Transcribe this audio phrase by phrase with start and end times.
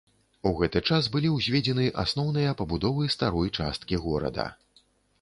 [0.51, 4.53] У гэты час былі ўзведзены асноўныя пабудовы старой часткі горада.